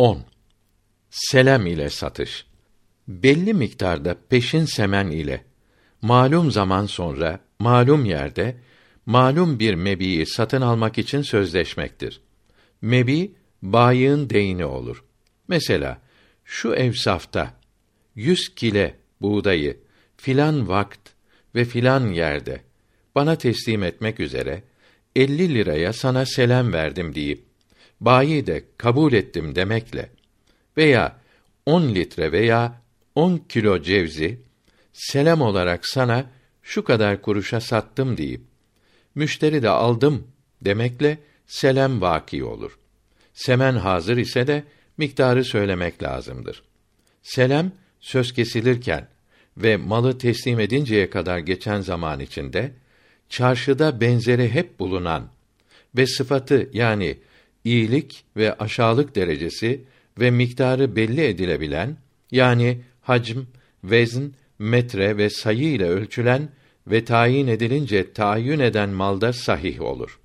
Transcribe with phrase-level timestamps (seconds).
[0.00, 0.24] 10.
[1.10, 2.46] Selam ile satış.
[3.08, 5.44] Belli miktarda peşin semen ile
[6.02, 8.56] malum zaman sonra malum yerde
[9.06, 12.20] malum bir mebiyi satın almak için sözleşmektir.
[12.82, 15.04] Mebi bayığın deyini olur.
[15.48, 16.00] Mesela
[16.44, 17.54] şu evsafta
[18.14, 19.80] 100 kile buğdayı
[20.16, 21.10] filan vakt
[21.54, 22.60] ve filan yerde
[23.14, 24.62] bana teslim etmek üzere
[25.16, 27.49] 50 liraya sana selam verdim deyip
[28.00, 30.10] bayi de kabul ettim demekle
[30.76, 31.16] veya
[31.66, 32.80] 10 litre veya
[33.14, 34.40] 10 kilo cevzi
[34.92, 36.30] selam olarak sana
[36.62, 38.40] şu kadar kuruşa sattım deyip
[39.14, 40.26] müşteri de aldım
[40.62, 42.78] demekle selam vaki olur.
[43.34, 44.64] Semen hazır ise de
[44.96, 46.62] miktarı söylemek lazımdır.
[47.22, 49.08] Selam söz kesilirken
[49.56, 52.72] ve malı teslim edinceye kadar geçen zaman içinde
[53.28, 55.28] çarşıda benzeri hep bulunan
[55.96, 57.18] ve sıfatı yani
[57.64, 59.84] iyilik ve aşağılık derecesi
[60.20, 61.96] ve miktarı belli edilebilen
[62.30, 63.38] yani hacm,
[63.84, 64.24] vezn,
[64.58, 66.48] metre ve sayı ile ölçülen
[66.86, 70.20] ve tayin edilince tayin eden malda sahih olur.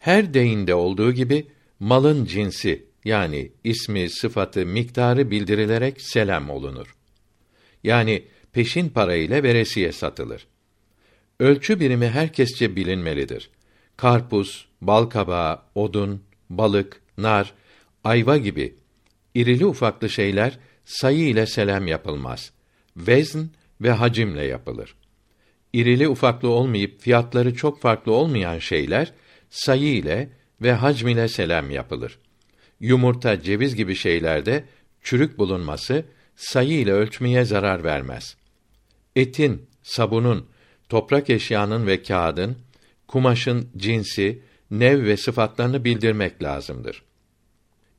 [0.00, 1.46] Her deyinde olduğu gibi
[1.80, 6.96] malın cinsi yani ismi, sıfatı, miktarı bildirilerek selam olunur.
[7.84, 10.46] Yani peşin para ile veresiye satılır.
[11.40, 13.50] Ölçü birimi herkesçe bilinmelidir.
[13.96, 17.52] Karpuz, bal kabağı, odun, balık, nar,
[18.04, 18.76] ayva gibi
[19.34, 22.52] irili ufaklı şeyler sayı ile selam yapılmaz.
[22.96, 23.40] Vezn
[23.80, 24.94] ve hacimle yapılır.
[25.72, 29.12] İrili ufaklı olmayıp fiyatları çok farklı olmayan şeyler
[29.50, 30.30] sayı ile
[30.62, 32.18] ve hacm ile selam yapılır.
[32.80, 34.64] Yumurta, ceviz gibi şeylerde
[35.02, 36.04] çürük bulunması
[36.36, 38.36] sayı ile ölçmeye zarar vermez.
[39.16, 40.46] Etin, sabunun,
[40.88, 42.56] toprak eşyanın ve kağıdın,
[43.08, 47.02] kumaşın cinsi, nev ve sıfatlarını bildirmek lazımdır.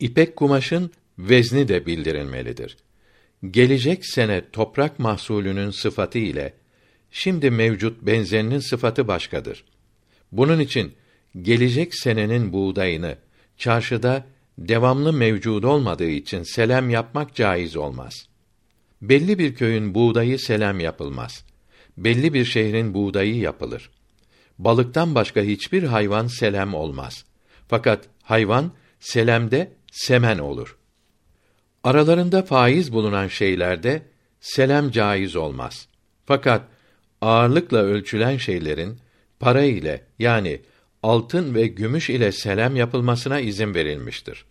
[0.00, 2.76] İpek kumaşın vezni de bildirilmelidir.
[3.50, 6.54] Gelecek sene toprak mahsulünün sıfatı ile
[7.10, 9.64] şimdi mevcut benzerinin sıfatı başkadır.
[10.32, 10.92] Bunun için
[11.42, 13.16] gelecek senenin buğdayını
[13.56, 14.26] çarşıda
[14.58, 18.28] devamlı mevcud olmadığı için selam yapmak caiz olmaz.
[19.02, 21.44] Belli bir köyün buğdayı selam yapılmaz.
[21.96, 23.90] Belli bir şehrin buğdayı yapılır.
[24.64, 27.24] Balıktan başka hiçbir hayvan selam olmaz.
[27.68, 30.76] Fakat hayvan selamde semen olur.
[31.84, 34.02] Aralarında faiz bulunan şeylerde
[34.40, 35.88] selam caiz olmaz.
[36.26, 36.62] Fakat
[37.20, 38.98] ağırlıkla ölçülen şeylerin
[39.38, 40.60] para ile yani
[41.02, 44.44] altın ve gümüş ile selam yapılmasına izin verilmiştir.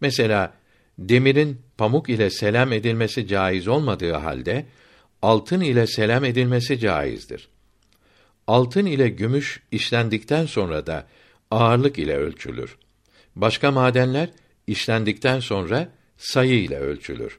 [0.00, 0.54] Mesela
[0.98, 4.66] demirin pamuk ile selam edilmesi caiz olmadığı halde
[5.22, 7.48] altın ile selam edilmesi caizdir.
[8.46, 11.06] Altın ile gümüş işlendikten sonra da
[11.50, 12.76] ağırlık ile ölçülür.
[13.36, 14.28] Başka madenler
[14.66, 17.38] işlendikten sonra sayı ile ölçülür.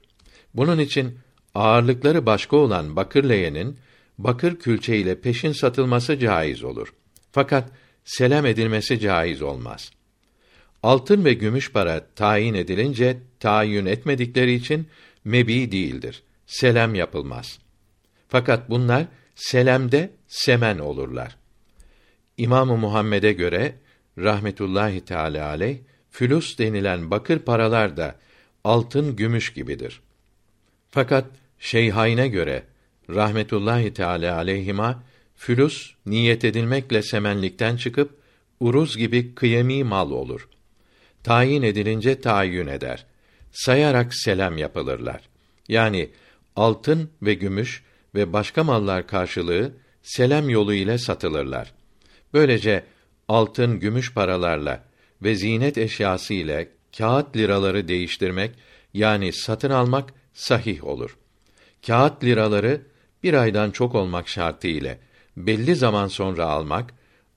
[0.54, 1.20] Bunun için
[1.56, 3.78] ağırlıkları başka olan bakır leğenin
[4.18, 6.94] bakır külçe ile peşin satılması caiz olur.
[7.32, 7.70] Fakat
[8.04, 9.92] selam edilmesi caiz olmaz.
[10.84, 14.88] Altın ve gümüş para tayin edilince tayin etmedikleri için
[15.24, 16.24] mebi değildir.
[16.46, 17.60] Selam yapılmaz.
[18.28, 21.38] Fakat bunlar selamde semen olurlar.
[22.38, 23.76] İmamı Muhammed'e göre
[24.18, 25.78] rahmetullahi teala aleyh
[26.12, 28.16] fülüs denilen bakır paralar da
[28.64, 30.02] altın gümüş gibidir.
[30.92, 31.26] Fakat
[31.60, 32.64] Şeyhayn'e göre
[33.10, 35.04] rahmetullahi teala aleyhima
[35.36, 38.18] fülüs niyet edilmekle semenlikten çıkıp
[38.60, 40.50] uruz gibi kıyemi mal olur.
[41.24, 43.06] Tayin edilince tayin eder.
[43.52, 45.30] Sayarak selam yapılırlar.
[45.68, 46.10] Yani
[46.56, 47.84] altın ve gümüş
[48.16, 49.74] ve başka mallar karşılığı
[50.04, 51.74] selam yolu ile satılırlar.
[52.34, 52.84] Böylece
[53.28, 54.84] altın, gümüş paralarla
[55.22, 58.52] ve zinet eşyası ile kağıt liraları değiştirmek
[58.94, 61.18] yani satın almak sahih olur.
[61.88, 62.82] Kağıt liraları
[63.24, 65.00] bir aydan çok olmak şartı ile
[65.38, 66.94] belli zaman sonra almak,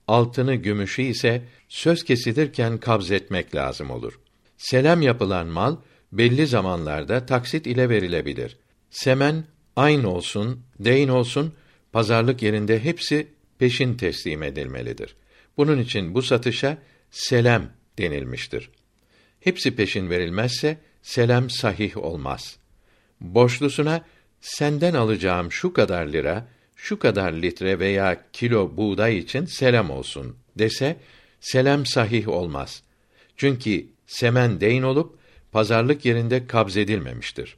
[0.07, 4.19] altını gümüşü ise söz kesilirken kabz etmek lazım olur.
[4.57, 5.75] Selam yapılan mal
[6.11, 8.57] belli zamanlarda taksit ile verilebilir.
[8.89, 9.43] Semen
[9.75, 11.53] aynı olsun, deyn olsun,
[11.95, 13.27] pazarlık yerinde hepsi
[13.59, 15.15] peşin teslim edilmelidir.
[15.57, 16.77] Bunun için bu satışa
[17.11, 18.69] selam denilmiştir.
[19.39, 22.57] Hepsi peşin verilmezse selam sahih olmaz.
[23.21, 24.05] Borçlusuna
[24.41, 30.97] senden alacağım şu kadar lira, şu kadar litre veya kilo buğday için selam olsun dese
[31.39, 32.83] selam sahih olmaz.
[33.37, 35.17] Çünkü semen deyn olup
[35.51, 37.57] pazarlık yerinde kabz edilmemiştir.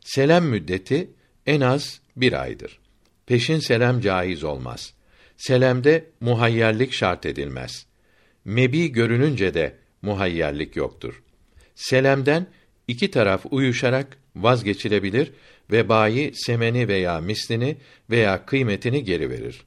[0.00, 1.10] Selam müddeti
[1.46, 2.81] en az bir aydır.
[3.26, 4.94] Peşin selam caiz olmaz.
[5.36, 7.86] Selamde muhayyerlik şart edilmez.
[8.44, 11.22] Mebi görününce de muhayyerlik yoktur.
[11.74, 12.46] Selemden
[12.88, 15.32] iki taraf uyuşarak vazgeçilebilir
[15.70, 17.76] ve bayi semeni veya mislini
[18.10, 19.64] veya kıymetini geri verir.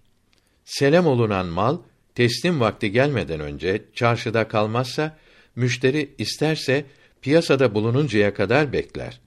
[0.65, 1.77] Selem olunan mal
[2.15, 5.17] teslim vakti gelmeden önce çarşıda kalmazsa
[5.55, 6.85] müşteri isterse
[7.21, 9.19] piyasada bulununcaya kadar bekler.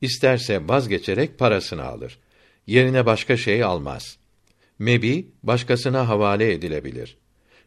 [0.00, 2.18] İsterse vazgeçerek parasını alır.
[2.66, 4.18] Yerine başka şey almaz.
[4.78, 7.16] Mebi başkasına havale edilebilir.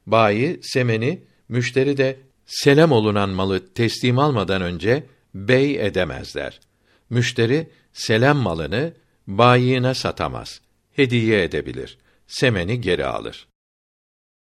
[0.05, 5.03] Bayi semeni, müşteri de selam olunan malı teslim almadan önce
[5.33, 6.59] bey edemezler.
[7.09, 8.93] Müşteri selam malını
[9.27, 10.61] bayine satamaz.
[10.95, 11.97] Hediye edebilir.
[12.27, 13.47] Semeni geri alır.